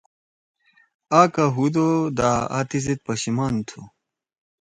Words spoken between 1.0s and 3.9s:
آں کا ہُودُو دا آ تیزید پشیمان تُھو